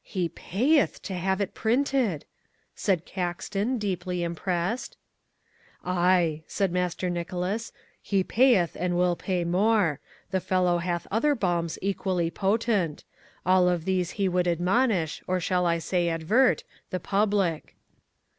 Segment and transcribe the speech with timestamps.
[0.00, 2.24] "He PAYETH to have it printed!"
[2.74, 4.96] said Caxton, deeply impressed.
[5.84, 10.00] "Aye," said Master Nicholas, "he payeth and will pay more.
[10.30, 13.04] The fellow hath other balms equally potent.
[13.44, 17.76] All of these he would admonish, or shall I say advert, the public."